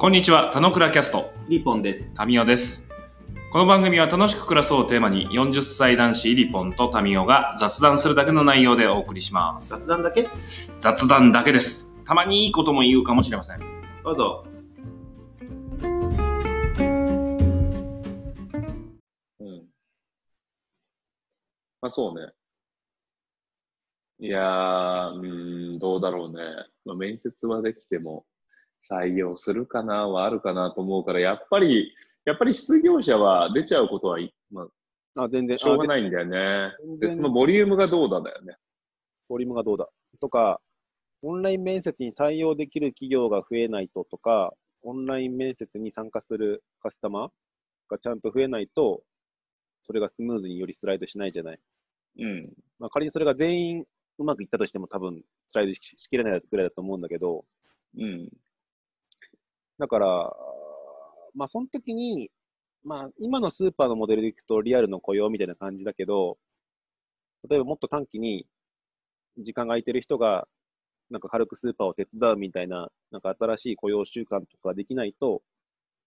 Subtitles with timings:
[0.00, 2.14] こんにちは、田野倉キャスト、リポンです。
[2.14, 2.92] タミオです。
[3.50, 9.70] この番組は楽しく暮らそうをテーマに40歳男子リポンとタミオが雑談するだけの内容でお送りします。
[9.70, 10.28] 雑談だけ？
[10.78, 12.00] 雑談だけです。
[12.04, 13.60] たまにいいことも言うかもしれません。
[14.04, 14.46] どうぞ。
[19.40, 19.66] うん。
[21.80, 22.30] まあそうね。
[24.20, 26.38] いやー、うーん、どうだろうね。
[26.84, 28.24] まあ、面接はできても、
[28.82, 31.92] 採用するかなはあるかなと思うから、やっぱり、
[32.24, 34.66] やっぱり失業者は出ちゃうことはい、ま
[35.16, 35.88] あ、あ、全然、しょうがい。
[35.88, 36.72] ないんだよね。
[36.98, 38.56] で、そのボリュームがどうだだよね。
[39.28, 39.88] ボリュームがどうだ
[40.20, 40.60] とか、
[41.22, 47.28] オンライン面接に対応できる企業が増えないととか、オンライン面接に参加するカスタマー
[47.88, 49.02] がちゃんと増えないと、
[49.80, 51.60] それがスムーズによりスライドしないじゃない。
[52.18, 52.52] うん。
[52.78, 53.84] まあ、仮にそれが全員
[54.18, 57.44] うまくいったとしても多分スライドししきれないぐらいだと思うんだけど、
[57.96, 58.28] うん。
[59.78, 60.32] だから、
[61.34, 62.30] まあ、その時に、
[62.84, 66.38] まあ、今のスーパーのモデルでいくとリアルの雇用みたいな感じだけど、
[67.48, 68.46] 例えばもっと短期に
[69.38, 70.48] 時間が空いてる人が、
[71.10, 75.42] なんか軽くスーパーを手伝うみたいな、なんか新しい雇用習慣とかできないと、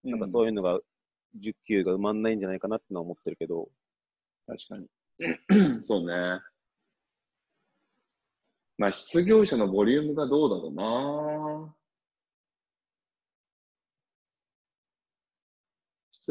[0.04, 0.80] なんかそういうのが、
[1.40, 3.70] 10級が埋まんないんじゃないかなってのは思ってるけど、
[4.48, 4.88] 確かに。
[5.82, 6.42] そうね。
[8.78, 11.76] まあ、失業者のボリュームがどうだろうな。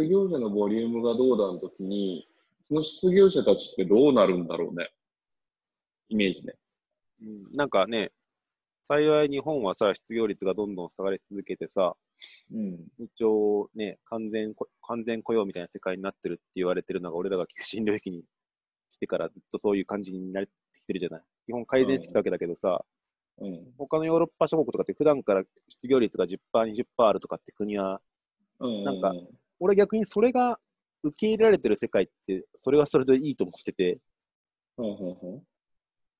[0.00, 2.26] 失業者のボリュームがどうだのときに、
[2.62, 4.90] その失業者たちってどうなるんだろうね。
[6.08, 6.54] イメージね。
[7.22, 8.12] うんなんかね、
[8.88, 11.94] 幸い日本はさ、失業率がどんどん下がり続けてさ、
[12.52, 12.78] うん。
[12.98, 18.24] 一応ね、完全こ、完全雇用みたいな世界になってるって言われてるのが、俺らが求心領域に
[18.90, 21.22] 来てからずっとそういう感じになってきてるじゃない？
[21.46, 22.84] 基本改善してきたわけだけどさ、
[23.38, 23.72] うん。
[23.78, 28.00] 他のヨーロッパ諸国とかって普段から失業率が10%、20%あるとかって国は、
[28.58, 28.84] うん。
[28.84, 29.12] なんか
[29.60, 30.58] 俺逆にそれが
[31.02, 33.98] 受け入れられてる世界って、それはそれでいいと思ってて。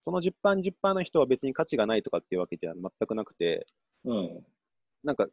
[0.02, 3.66] その10%、20%の人は別に価値がないとかっていうわけでは全くなくて、
[4.04, 4.46] うん。
[5.04, 5.26] なんか、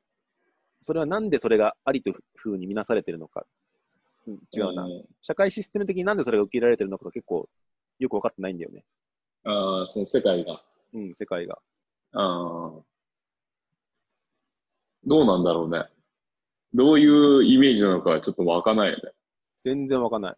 [0.82, 3.46] それはなんでそれがありというふうに見なされてるのか。
[4.28, 4.86] うん、違うな。
[4.86, 7.50] ん社会システム的になんでそれが受け入れられてるのかが結構
[8.00, 8.84] よく分かってないんだよね。
[9.46, 10.62] ああ、その世界が。
[10.94, 11.58] うん、世界が。
[12.14, 12.82] ああ。
[15.06, 15.86] どうなんだろうね。
[16.74, 19.12] どういうイメージなのかはちょっとわかんないよね。
[19.62, 20.36] 全然分かんない。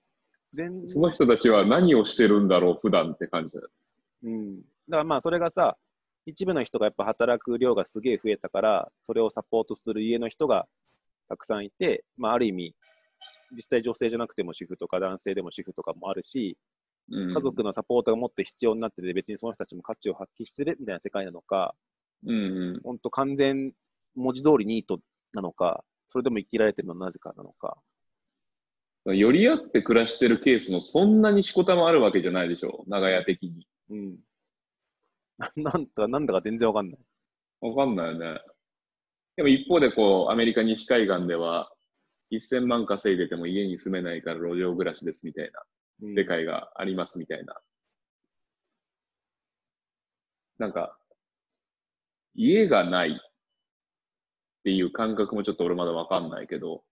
[0.53, 3.69] 全その人たちは何をしてるんだろう、普段って感じだよ。
[4.23, 4.57] うん。
[4.57, 5.78] だからまあそれがさ、
[6.25, 10.68] 一部の人がやっぱ働く量がすげえ増えたから、それをサポートする家の人が
[11.28, 12.75] たくさんいて、まあある意味、
[13.51, 16.57] 実際女性じゃなくても主婦とか男性でも主婦とかもあるし、
[17.12, 21.75] うん、家族のサポートがもっと必要になってて、別にその人たちも価値を発揮してるみたいな世界なのか、
[22.25, 22.81] うんうん。
[22.84, 23.73] 本当完全
[24.16, 25.00] 文字通りニート
[25.34, 27.78] なのか、それでも生きられてるのはなぜかなのか。
[29.06, 33.68] 寄り合って暮らしてるケースもそんなにしこたまあるわけじゃないでしょう、長屋的に。
[33.92, 34.18] うん。
[35.56, 37.00] なんだか、なんだか全然わかんない。
[37.62, 38.42] わかんないよね。
[39.36, 41.72] でも一方でこう、アメリカ西海岸では、
[42.31, 45.62] 1000万稼いでても家に住めないから路上暮らしですみたいな、
[46.02, 47.56] うん世界がありますみたいな。
[50.58, 50.98] なんか、
[52.34, 53.22] 家がない
[54.59, 56.84] っていう感覚もちょっと俺まだわかんないけど、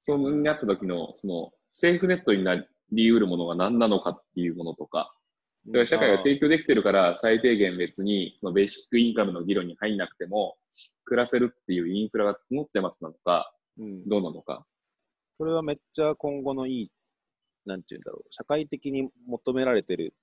[0.00, 2.54] そうなった時の、その、セーフネットにな
[2.92, 5.12] り得るものが何なのかっていうものとか、
[5.66, 10.56] だから社会が提供できてるから、最低限別に、そのベーシックインカムの議論に入んなくても、
[11.04, 14.64] 暮らせるっていうインフラが整ってますなのか、うん、どうなのか。
[15.36, 16.90] それはめっちゃ今後のいい、
[17.66, 20.14] なんていうんだろう、社会的に求められてる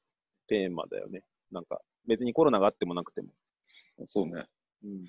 [0.48, 1.24] テーマだよね。
[1.52, 3.30] なんか、別にコロナがあってもなくても。
[4.06, 4.46] そうね。
[4.84, 5.06] うん。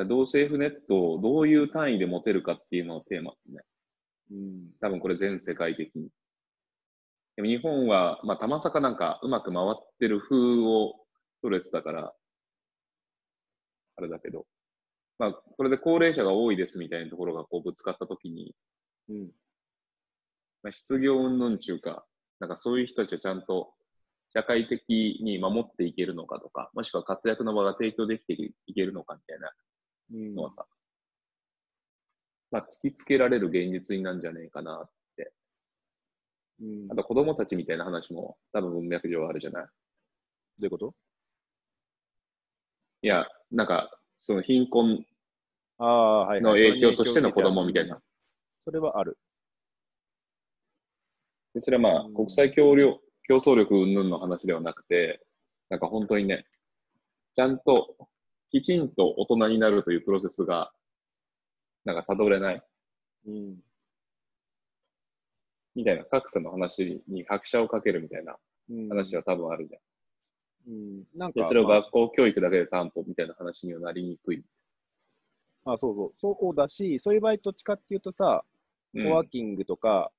[0.00, 3.62] ら同セーフネットをどういう単位で持てるかっていうのをテーマね。
[4.30, 4.70] うん。
[4.80, 6.08] 多分これ全世界的に。
[7.36, 10.94] でも日本は、まあ、たまさかなんかうまく回ってる風を
[11.42, 12.12] 取れてたから、
[13.96, 14.46] あれだけど、
[15.18, 18.54] まあ、これで高齢者が多いですみたいなところがこうぶつかったときに、
[19.08, 19.30] うん。
[20.62, 22.04] まあ、失業云々中か、
[22.40, 23.72] なんかそういう人たちをちゃんと
[24.34, 29.71] 社会的に守っていけるのかとか、もしくは活躍の場が提供できていけるのかみたいなうん
[30.10, 30.66] のはさ、
[32.50, 34.88] まあ、突きつけられる現実になんじゃねえかな。
[36.60, 39.64] うん、あどと子供たちみたいな話も多分文脈上あるじゃない？
[39.64, 40.94] ういうこと？
[43.02, 45.04] いや、なんか、その貧困
[45.80, 46.42] のはい。
[46.42, 48.00] 影響としての子供みたいな。
[48.60, 49.18] それはある。
[51.54, 55.20] でそれはまあうん、国際協力競争力云々の話ではなくて、
[55.68, 56.46] なんか本当にね、
[57.32, 57.96] ちゃんと
[58.52, 60.72] きちんと大人になるというプロセスが
[61.84, 62.62] なんか辿れない
[63.26, 63.56] うん。
[65.74, 68.36] みたいな格差の話に拍車をかけるみたいな
[68.70, 68.88] うん。
[68.88, 69.80] 話は多分あるじゃん。
[70.70, 71.04] うん。
[71.16, 74.44] なんで、か、まあそれを学校教育だけで担保みたいな話にはなりにくい。
[75.64, 76.12] あ、そうそう。
[76.20, 78.44] そうだし、そういう場合、どっちかっていうとさ、
[78.94, 80.12] うんコワーキングとか、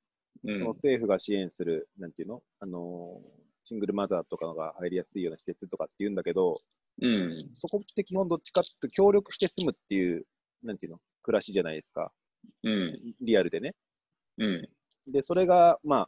[0.44, 2.42] うんその政府が支援する、なんていうの？
[2.60, 6.54] あのーシングルマザーとかが入りやすいような施設とかっていうんだけど、
[7.02, 7.36] うん。
[7.54, 10.26] そこって基本どっちかって協力して住むっていう、
[10.64, 12.12] なんていうの暮らしじゃないですか。
[12.64, 13.16] うん。
[13.22, 13.74] リアルでね。
[14.38, 14.70] うん。
[15.12, 16.08] で、それが、ま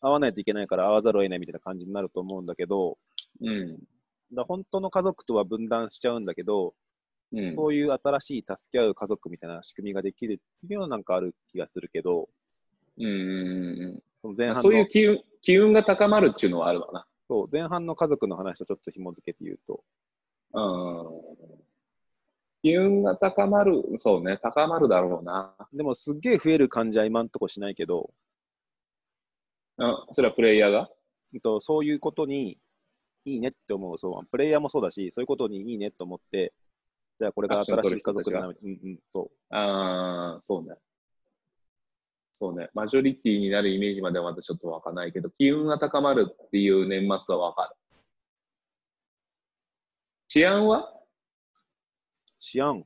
[0.00, 2.98] あ、会わないといけないから会わざるを得ないみたいな感じになると思うんだけど、
[3.40, 3.78] うん。
[4.32, 6.74] だ本当の家族とは分断しちゃうんだけど、
[7.32, 7.50] うん。
[7.50, 12.28] そういう新しい助け合う家族みたいな仕組みができるっていうのはなんかある気がするけど、
[12.98, 13.08] うんう
[13.96, 14.62] んその前半。
[14.62, 17.06] そういう機運機運が高まるっていうのはあるわな。
[17.28, 19.82] そう前半の家族の話とちょっと紐付けて言うと、
[20.54, 21.64] うん。
[22.62, 25.54] 機運が高まる、そうね、高まるだろうな。
[25.72, 27.28] でもすっげえ増える感じは今ん。
[27.28, 28.10] とこしないけど、
[29.76, 30.88] あそれはプレイヤーが
[31.32, 31.40] うん。
[31.40, 32.58] とそういうことに
[33.24, 36.52] いいねって思う、そう、プレイヤーもそうだし、そういうことにいいねと思って、
[37.18, 38.70] じゃあこれが新しい家族だなる、うん。
[38.70, 40.76] うん、そうああ、そうね。
[42.32, 42.68] そうね。
[42.74, 44.94] マジョリティになるイメージまではまだちょっとわかん。
[44.94, 47.83] ないけど、機運が高まるっていう年末はわかる。
[50.34, 50.80] 治安は？
[50.80, 50.84] う。
[52.36, 52.84] 治安。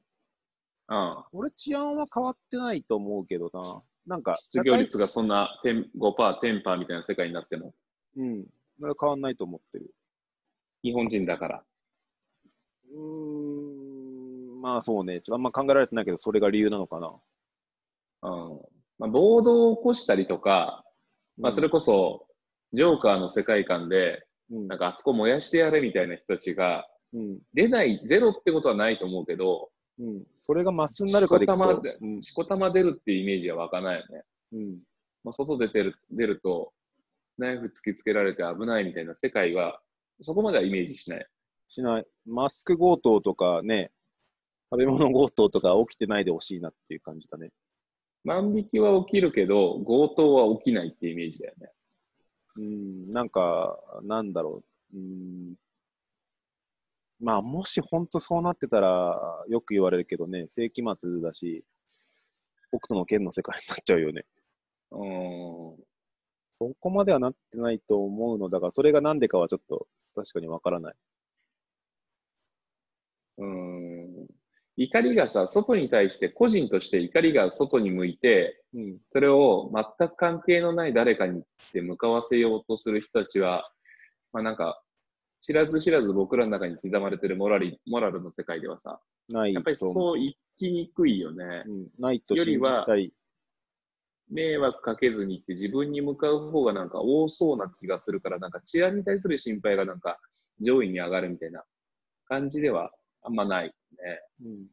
[0.91, 1.25] うん。
[1.33, 3.83] 俺治安は変わってないと思うけどな。
[4.07, 7.73] なんか、失業率がそんな10 5%、10%みたいな世界になっても、
[8.19, 8.45] うん。
[8.83, 9.91] 変わんないと思ってる。
[10.83, 11.65] 日本人だから。
[12.93, 13.01] うー
[14.59, 15.23] ん、まあそうね。
[15.23, 17.09] ちょっとあんま考えられてないけど、それが理由なのかな。
[18.25, 18.61] うん。
[18.99, 20.85] まあ、暴動を起こしたりとか、
[21.39, 22.27] まあ、それこそ、
[22.75, 30.25] ジョーカーの世界観で、うん、なんかあそこ燃やしてやれみたいな人たちが、うん、出ない、ゼロってことはないと思うけど、うん。
[30.39, 34.23] それがマスになるかでいくとしこたまで、うん、しこたま出るっていうイメージは湧かないよね。
[34.53, 34.79] うん。
[35.25, 36.73] まあ、外出てる、出ると、
[37.39, 39.81] ナイフ突きつけられて危ないみたいな世界は、
[40.21, 41.27] そこまではイメージしない。
[41.67, 42.07] しない。
[42.27, 43.91] マスク強盗とかね、
[44.71, 47.51] 食べ物強盗とか起きてないでほしいなっていう感じだね。
[48.25, 51.71] 万引きは起きるけど、強盗は起きないっていうイメージだよね。
[52.57, 54.63] うん、なんか、なんだろ
[54.93, 54.97] う。
[54.97, 55.55] うん。
[57.21, 61.65] まあ、もし本当そうなってたら、よく言われるけどね、世紀末だし、
[62.69, 64.25] 北斗の剣の世界になっちゃうよね。
[64.93, 65.77] うーん。
[66.61, 70.95] そこまではなってないと思うのだが、それがなんでかはちょっと確かにわからない。
[73.39, 74.27] うーん。
[74.77, 78.99] 怒りがさ、外に対して、個人として怒りが外に向いて、うん。
[79.11, 83.73] それを全く関係のない誰かにって向かわせようとする人たちは、
[84.33, 84.81] まあなんか、
[85.41, 89.77] 知らず知らず僕らの中に刻まれてるモラリモラルの世界ではさ、ないやっぱり。
[89.77, 91.65] そう生きにくいよね。
[91.67, 93.13] うん、ないと信じたい。
[94.31, 100.19] 迷惑かけずにって自分に向かう方がなんか多そうな気がするから、なんか治安に対する心配がなんか
[100.61, 101.65] 上位に上がるみたいな
[102.27, 102.91] 感じでは
[103.23, 103.73] あんまないね。
[104.45, 104.67] うん。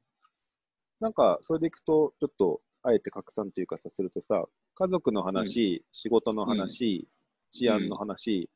[1.00, 4.46] なんか、それでいくと、ちょっと、あえて拡散というかさ、するとさ、
[4.76, 7.08] 家族の話、仕事の話、
[7.50, 8.50] 治安の話、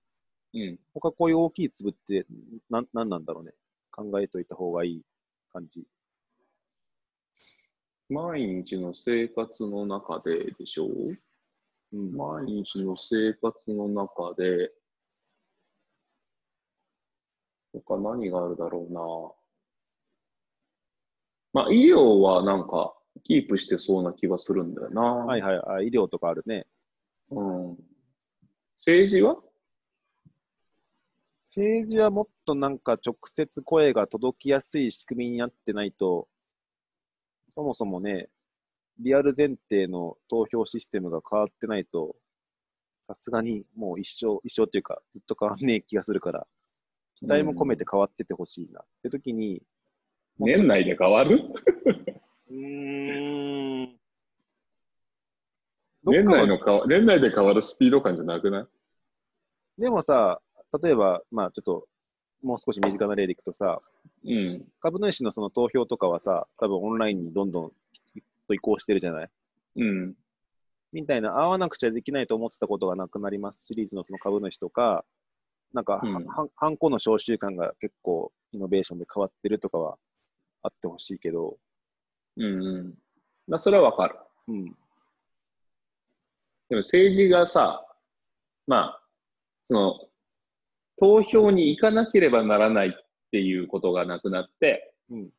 [0.54, 0.80] うん。
[0.94, 2.26] 他こういう大きい粒って、
[2.70, 3.54] なん、なんなんだろうね。
[3.92, 5.02] 考えといた方がいい
[5.52, 5.86] 感じ。
[8.10, 10.88] 毎日の生活の中ででしょ？
[11.94, 12.16] うん。
[12.16, 14.72] 毎日の生活の中で、
[17.72, 19.02] 他何があるだろうな。
[21.54, 25.02] まあ、医療はなんか、キープしてそうな気はするんだよな。
[25.02, 26.66] はいはい、あ医療とかあるね。
[27.32, 27.78] うん。
[28.78, 29.36] 政治は？
[31.50, 36.28] 政治はもっとなんか直接声が届きやすい仕組みになってないと、
[37.50, 38.30] そもそもね、
[39.00, 42.16] リアル前提の投票システムが変わってないと、
[43.08, 46.46] さすがにもう一生、一生っていうかずっと変わんねえ気がするから、
[47.16, 48.82] 期待も込めて変わっててほしいな。
[48.82, 49.64] って時に、
[50.38, 51.42] 年内で変わる？
[52.52, 53.98] うーん。
[56.04, 58.62] 年内の変わ年内で変わるスピード感じゃなくな
[59.80, 59.82] い？
[59.82, 60.40] でもさ、
[60.82, 61.88] 例えば、まあちょっと、
[62.42, 63.82] もう少し身近な例でいくとさ、
[64.26, 64.66] うん。
[64.80, 67.72] 株主のその投票とかはさ、多分オンラインにどんどん
[68.48, 69.30] と移行してるじゃない？
[69.78, 70.16] うん。
[70.92, 75.06] みたいな、会わなくちゃできないと思ってたことがなくなりますシリーズのその株主とか、
[75.74, 79.98] なんか、うんハンコの召集感が結構イノベーションで変わってるとかは
[80.64, 81.58] あってほしいけど、
[82.38, 82.94] うんうん。
[83.48, 84.16] まあ、それはわかる。
[84.48, 84.72] うん、で
[86.72, 87.86] も政治がさ、
[88.66, 89.02] まあ、
[89.64, 90.09] その、
[91.00, 92.92] 投票に行かなければならないっ
[93.32, 95.30] ていうことがなくなって、うん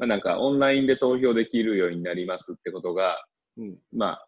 [0.00, 3.22] まあなんかオンラインで投票できるようになりますってことが、
[3.58, 3.76] うん。
[3.92, 4.26] まあ、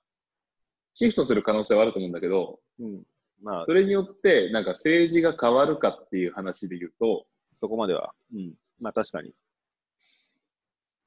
[0.93, 3.03] シフトする可能性はあると思うんだけど、うん。
[3.43, 7.25] まあ、それによってなんか政治が変わるかっていう話で言うと、
[7.55, 8.13] そこまでは。
[8.35, 8.53] うん。
[8.81, 9.33] まあ確かに。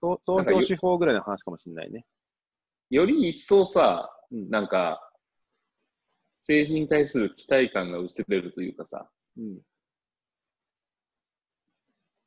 [0.02, 2.06] と投なんかよ票手法ぐらいの話かもしれないね。
[2.90, 4.50] より一層さ、うん。
[4.50, 5.12] なんか、
[6.42, 9.62] 政治に対する期待感が薄れるというかさ、うん。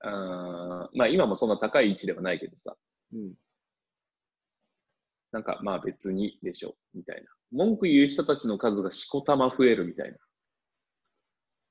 [0.01, 2.77] あーまあ今もそんな高い位置ではないけどさ、
[3.13, 3.35] うん。
[5.33, 7.31] なんかまあ別にでしょ、みたいな。
[7.51, 10.19] 文句言う人たちの数がしこたま増えるみたいな。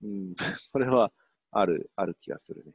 [0.03, 0.35] うん。
[0.57, 1.11] それは、
[1.51, 2.71] ある、ある気がするね。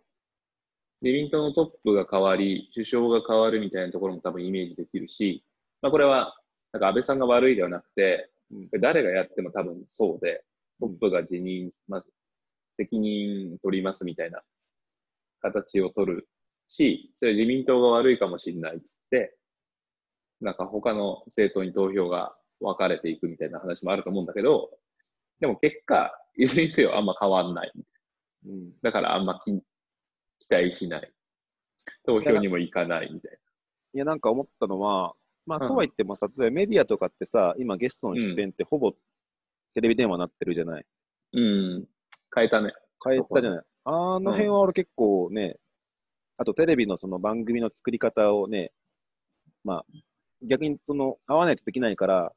[1.00, 5.44] 自民党のトップが変わり、首相が変わるみたいなところも多分イメージできるし、
[5.80, 6.38] まあこれは、
[6.72, 10.44] なんか安倍さんが悪いではなくて、うん誰がやっても多分そうで、
[10.80, 12.12] トうんップが辞任します、
[12.82, 14.40] 責任取りますみたいな
[15.40, 16.28] 形を取る
[16.66, 19.36] し、それ自民党が悪いかもしれないっつって、
[20.40, 24.70] なんか他の政党に投票が分かれていくみたいな話もあると思うんだけど、
[25.40, 27.72] でも結果、いずれにせよあんま変わんない。
[28.46, 28.72] うん。
[28.82, 31.12] だからあんまき期待しない。
[32.06, 33.38] 投票にも行かないみたい
[33.94, 35.14] いや、なんか思ったのは、
[35.46, 38.92] まあうんそうは言ってもさ、例えばメディアとかってさ、今ゲストの出演ってほぼ
[39.74, 40.86] テレビ電話になってるじゃない。
[41.32, 41.40] な。
[41.40, 41.44] う
[41.80, 41.88] ん。
[42.34, 42.72] 変えたね。
[43.04, 43.64] 変えたじゃない。
[43.84, 45.56] あの辺は俺結構ね、
[46.36, 48.72] あとテレビのその番組の作り方をね、
[49.64, 49.84] まあ
[50.42, 52.32] 逆にその合わないとできないから、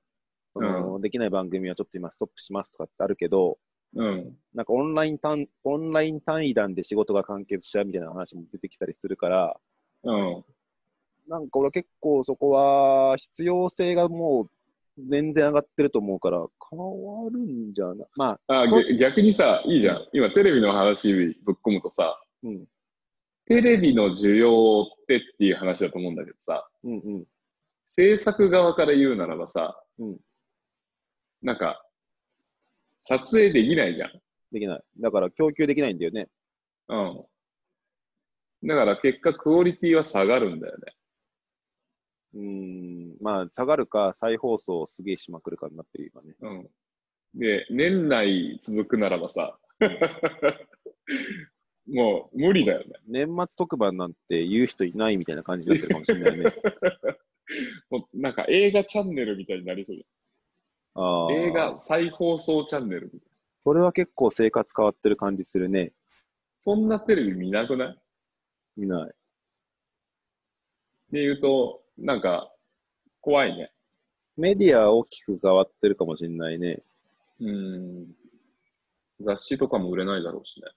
[0.53, 3.57] そのできない番組はちょっと今ストップしますとかってあるけど、
[3.95, 4.37] うん。
[4.53, 9.55] なんかオンライン単オンライン単位弾で仕事が完結しちゃうみたいな話も出てきたりするから、
[10.03, 10.43] うん。
[11.27, 14.49] なんか俺は結構そこは必要性がもう
[14.97, 18.07] 全然上がってると思うから、変わるんじゃない？
[18.15, 20.07] まあ、あ、げ逆にさ、いいじゃん。
[20.13, 22.65] 今テレビの話ぶっ込むとさ、うん、
[23.45, 27.25] テレビの需要ってっていう話だと思うんだけどさ、うん、うん。
[27.89, 30.17] 制作側から言うならばさ、うん
[31.41, 31.85] なんか、
[33.01, 34.11] 撮影できないじゃん。
[34.51, 34.81] できない。
[34.99, 36.27] だから供給できないんだよね。
[36.87, 36.95] う
[38.65, 38.67] ん。
[38.67, 40.93] だから結果クオリティは下がるんだよね。
[42.35, 46.35] うーん、まあ、下がるか、再放送をすげえしまくるかになってる今ね。
[46.41, 47.39] うん。
[47.39, 49.57] で、年内続くならばさ、
[51.87, 52.95] もう無理だよね。
[53.07, 56.53] 年末特番なんて言う人いないみたいな感じになってるかもしれないね。
[57.91, 60.05] もうなんか映画チャンネルみたいになりそうじ
[60.95, 61.27] あゃん。
[61.27, 61.31] あ。
[61.33, 63.25] 映画再放送チャンネルみたいな。
[63.63, 65.93] それは結構生活変わってる感じするね。
[66.59, 68.01] そんなテレビ見なくない？
[68.77, 69.13] 見ない。
[71.11, 72.51] で言うと、なんか、
[73.21, 73.71] 怖いね。
[74.37, 76.83] メディア大きく変わってるかもしれないね。
[77.39, 78.07] うん。
[79.21, 80.67] 雑誌とかも売れないだろうしね。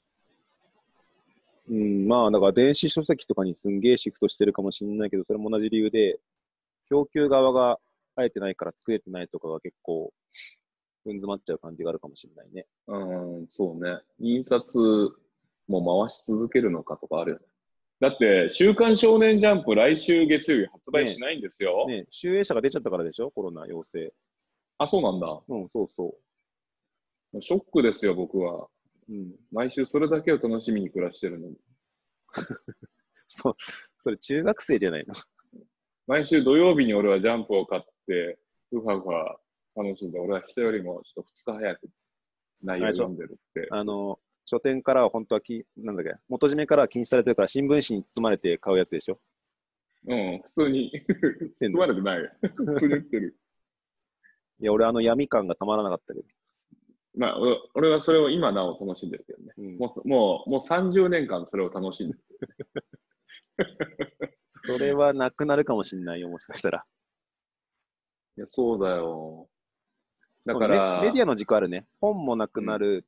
[1.71, 6.19] うん、まあ、だから電子書籍とかにすんげえシフトしてるかもしれないけど、それも同じ理由で、
[6.89, 7.79] 供給側が
[8.17, 10.13] 生えてないから作れてないとかが結構、
[11.05, 12.67] 踏ん詰まっちゃう感じがあるかもしれないね。
[12.87, 13.99] うん、そうね。
[14.19, 14.79] 印刷
[15.67, 17.45] も回し続けるのかとかあるよね。
[18.01, 21.85] だって、週刊少年ジャンプ来週月曜日発売しないんですよ。
[21.89, 23.31] ね、集英社が出ちゃったからでしょ？
[23.33, 24.13] コロナ陽性。
[24.79, 25.41] あ、そうなんだ。
[25.49, 26.15] うん、そうそ
[27.41, 28.69] ショックですよ、僕は。
[29.09, 29.13] う。
[29.13, 29.35] うん。
[29.51, 31.57] 毎週それだけを楽しみに暮らしてるのに。
[33.27, 33.55] そう、
[33.99, 35.15] それ中学生じゃないの？
[36.07, 38.39] 毎週土曜日に俺はジャンプを買って、
[38.71, 39.39] ふわふわ
[39.75, 41.89] 楽しんで、俺は人よりもちょっと2日早く
[42.63, 43.69] 内容を読んでるって。
[43.71, 44.19] あの、
[44.51, 49.21] 書店からは本当はき、なんだっけ、元締めからは禁止されてるから、新聞紙に包まれて買うやつでしょ？
[50.07, 50.91] うん、普通に。
[51.61, 52.33] 包まれてない。
[52.57, 53.37] 普通に売ってる。
[54.61, 56.27] いや、俺あの闇感がたまらなかったけど。
[57.15, 59.53] まあ、俺俺はそれを今なお楽しんでるけどね。
[59.59, 62.25] うん、もう、もう、もう30年間それを楽しんでる。
[64.55, 66.87] それはなくなるかもしれないよ、もしかしたら。
[68.39, 69.47] いや、そうだよ。
[70.47, 71.87] だから、メメディアの軸あるね。
[72.01, 73.05] 本もなくなる、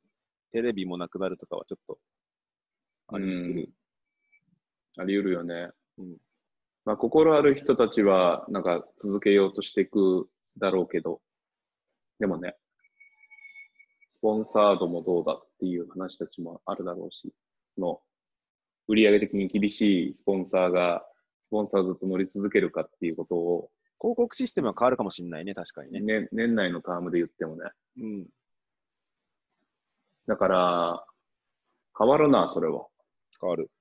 [0.51, 1.99] テレビもなくなるとかはちょっと、
[3.07, 3.69] あり得る。
[4.97, 5.69] あり得るよね。
[5.97, 6.17] うん
[6.83, 10.27] まあ、心ある人たちは、なんか続けようとしていく
[10.57, 11.21] だろうけど、
[12.19, 12.55] でもね、
[14.13, 17.33] スポンサードもどうだっていう話たちもあるだろうし、
[17.75, 18.01] その、
[18.87, 21.05] 売上的に厳しいスポンサーが、
[21.47, 25.99] スポンサーずっと乗り続けるかっていうことを、広告システムは変わるかもしれないね、確かにね。
[26.01, 27.69] ね、年内のタームで言ってもね。
[27.97, 28.27] うん。
[30.27, 31.05] だから、
[31.97, 32.87] 変わるな、それは。
[33.39, 33.71] 変わる。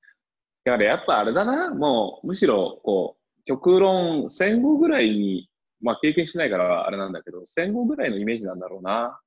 [0.64, 5.48] だからやっぱあれだな、もう、むしろ、こう、極論、戦後ぐらいに、
[5.80, 9.18] まあ経験しないからあれなんだけど、戦後ぐらいのイメージなんだろうな。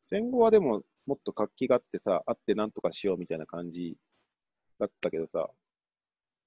[0.00, 3.96] 戦後はでも、もっと活気があってさ、あってなんとかしようみたいな感じ
[4.78, 5.48] だったけどさ、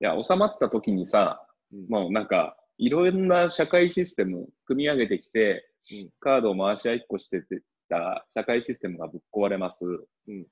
[0.01, 7.41] や、収まった時にさ、うんもうなんか、いろんな社会システム組み上げてきて、うんカードを回し合いっこして
[7.91, 9.85] た社会システムがぶっ壊れます。
[9.85, 10.45] うん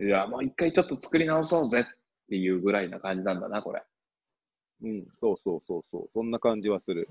[0.00, 1.84] いや、もう一回ちょっと作り直そうぜっ
[2.28, 3.82] ていうぐらいな感じなんだな、これ。
[4.82, 6.10] うん、そうそうそうそう。
[6.12, 7.08] そんな感じはする。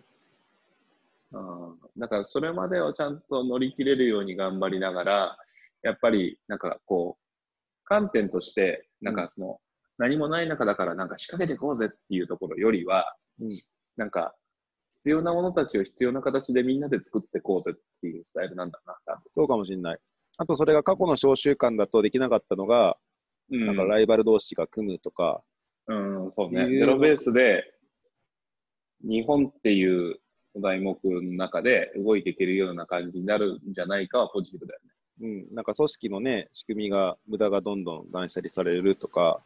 [1.32, 5.38] うんだからそれまでをちゃんと乗り切れるように頑張りながら、
[5.84, 9.60] やっぱりなんかこう、観点として、なんかその、
[9.98, 13.62] 何もない中だからなんか仕掛けていこうぜっていうところよりは、うん
[13.98, 14.36] なんか、
[15.02, 20.00] 必要なものたちを必要な形でみんなで作っていこうぜっていうスタイルなんだな、多そうかもしれない。
[20.38, 22.98] あと、それが過去の召集感だとできなかったのが、
[23.50, 23.66] 分。
[23.66, 25.42] なんかライバル同士が組むとか、
[25.88, 25.94] う
[26.28, 26.62] ん、そうね。
[26.68, 27.74] いうゼロベースで、
[29.04, 30.20] 日本っていう
[30.56, 34.92] 題目の中で動いていけるような感じになるんじゃないかはポジティブだよね。
[35.50, 39.42] うん、なんか組織のね、仕組みが、無駄がどんどん断捨離されるとか、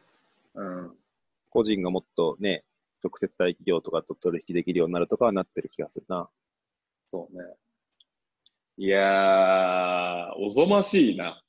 [0.54, 0.92] うん。
[1.50, 2.64] 個人がもっとね、
[3.02, 6.28] 直接大企業とかと取引できるようになるとかはなってる気がするな。
[7.06, 7.44] そうね。
[8.78, 11.42] いやー、おぞましいな。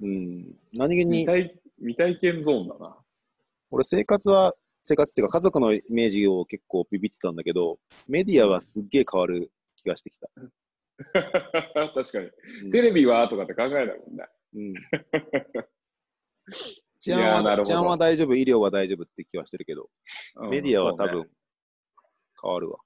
[0.00, 0.54] うん。
[0.72, 2.96] 何気に、未体未体験ゾーンだな。
[3.70, 7.78] 俺生活は、生活っていうか家族のイメージを結構ビビってたんだけど、
[8.08, 10.28] メディアはすっげえ変わる気がしてきた。
[11.94, 12.30] 確かに。
[12.64, 14.26] うんテレビはとかって考えないもんね。
[14.54, 14.74] うん。
[16.98, 19.90] 治安はは大丈夫、医療は大丈夫気はしてるけど、
[20.36, 21.28] うんメディアは多分ね
[22.42, 22.78] 変わるわ。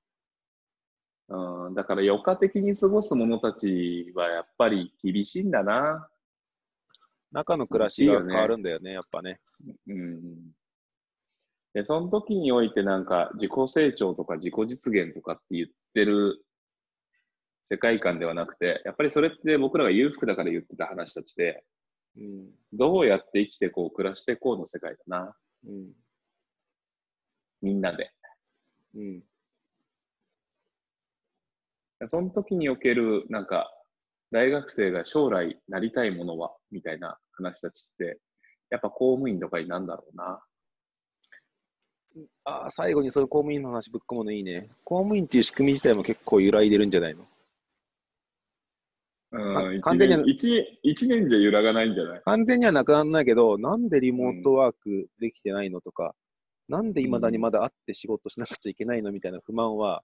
[1.28, 6.08] うん、だから余暇的に過ごす者たちはやっぱり厳しいんだな。
[7.32, 9.40] 中の暮らしが変わるんだよね、やっぱね。
[9.88, 10.22] うん。
[11.74, 16.44] で、その時においてなんか自己成長とか自己実現とかって言ってる
[17.64, 21.64] 世界観ではなくて、やっぱりそれって僕らが裕福だから言ってた話たちで、
[22.16, 22.50] うん。
[22.72, 25.36] どうやって生きてこう暮らしてこうの世界だな。
[25.66, 25.92] うん。
[27.62, 28.10] みんなで。
[28.94, 29.22] うん。
[32.06, 33.72] その時における、なんか、
[34.32, 38.18] 大学生が将来なりたいものは、みたいな話たちって、
[38.70, 40.42] やっぱ公務員とかになんだろうな。
[42.44, 44.70] ああ、最後にその公務員の話ぶっ込むのいいね。
[44.84, 47.26] 公務員っていう仕組み自体も結構揺らいでるんじゃないの？
[49.32, 52.22] うん、完全に一年一一年じゃ揺らがないんじゃない？
[52.24, 56.14] 完全にはなくならないけど、なんでリモートワークできてないのとか、
[56.68, 60.02] なんで未だにまだ会って仕事しなくちゃいけないのみたいな不満は、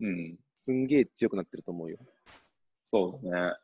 [0.00, 0.38] うん。
[0.54, 1.98] すんげえ強くなってると思うよ。
[2.90, 3.54] そうだね。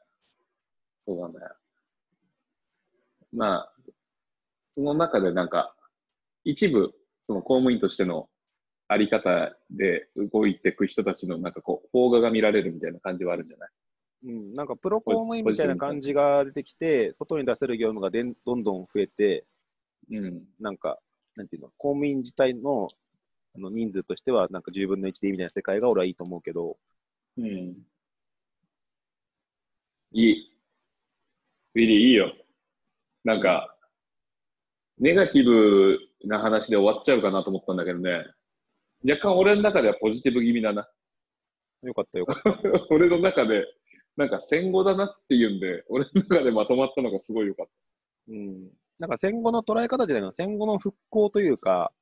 [1.06, 1.46] そうだね。
[3.32, 3.72] まあ、
[4.74, 5.74] その中でなんか、
[6.44, 6.92] 一部、
[7.26, 8.28] その公務員としての
[8.88, 13.68] あり方で動いていく人たちのなんかこう、邦画が見られるみたいな感じはあるんじゃない？
[14.26, 19.46] うん、なんかプロ公務員みたいな感じが出てきて、外に出せる業務がでんどんどん増えて、
[20.10, 20.44] うん。
[20.60, 20.98] なんか、
[21.36, 22.88] なんていうの、公務員自体の
[23.56, 26.76] あの人数としては、なんか10分の1でいいみたいな世界が俺はいいと思うけど、
[27.38, 27.76] うん。
[30.12, 30.52] いい。
[31.74, 32.32] ウィリーいいよ。
[33.24, 33.76] なんか、
[34.98, 38.24] ネガティブな話で終わっちゃうかなと思ったんだけどね。
[39.08, 40.88] 若干俺の中ではポジティブ気味だな。
[41.82, 42.86] よかったよかった。
[42.90, 43.66] 俺の中で、
[44.16, 47.66] なんか戦後だなっていうんで、俺の中でまとまったのがすごい良かっ
[48.28, 48.70] うん。
[48.98, 51.92] なんか戦後の捉え方じゃないの、戦後の復興というか、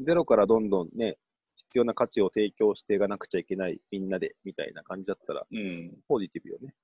[0.00, 1.18] ゼロからどんどんね、
[1.56, 5.46] 必要な価値を提供していかなくちゃいけない、みんなで、みたいな感じだったら、た。
[5.52, 5.98] うん。
[6.08, 6.74] ポジティブよね。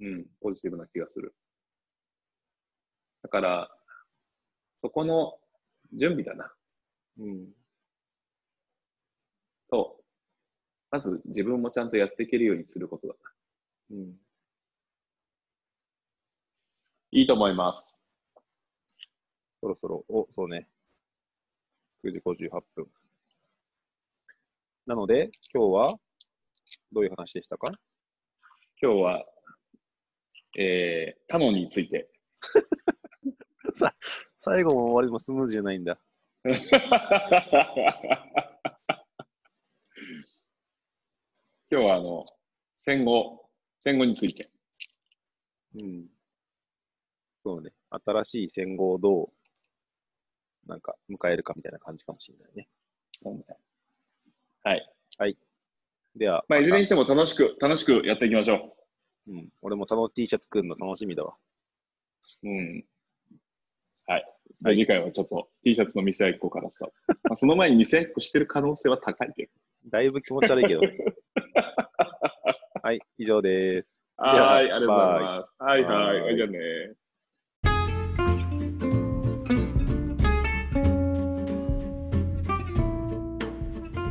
[0.00, 0.26] うん。
[0.40, 1.34] ポジティブな気がする。
[3.22, 3.70] だから、
[4.82, 5.38] そこの
[5.94, 6.52] 準備だな。
[7.18, 7.48] うん。
[9.70, 9.96] と、
[10.90, 13.14] まず自分もちゃんとやっていけるようにすることだ
[13.90, 13.96] な。
[13.96, 14.16] うん。
[17.10, 17.97] いいと思います。
[19.60, 20.68] そろそろ、お、そうね。
[22.04, 22.86] 9時58分。
[24.86, 25.98] なので、今日は、
[26.92, 27.72] どういう話でしたか？
[28.80, 29.26] 今日は、
[30.56, 32.08] えー、他のについて。
[33.74, 33.94] さ、
[34.40, 35.98] 最後も終わりもスムーズじゃないんだ。
[36.44, 36.54] 今
[41.82, 42.22] 日はあの、
[42.76, 44.48] 戦後、戦後について。
[45.74, 46.08] うん。
[47.44, 47.72] そうね。
[47.90, 49.32] 新しい戦後をどう、
[50.68, 52.68] なんか、迎えるかみたいな感じかもしれないね。
[53.12, 53.44] そうね。
[54.62, 54.88] はい。
[56.18, 58.74] では、まあ、いずれたにしても楽しく、楽しくやっていきましょ
[59.28, 59.48] うん。
[59.62, 61.34] 俺も他の T シャツ作るの楽しみだわ。
[62.42, 62.48] う。
[62.48, 62.84] うん。
[64.06, 64.24] はい。
[64.58, 66.94] じゃあ次回はちょっと T シャツの店1個からスタート。
[67.24, 69.50] まあ、その前に店1個してる可能性は高いけど。
[69.90, 70.98] だいぶ気持ち悪いけどね。
[72.82, 74.02] はい、以上です。
[74.16, 75.62] はい、ありがとうございます。
[75.62, 76.20] はい、はい。
[76.22, 76.58] はいじゃあね。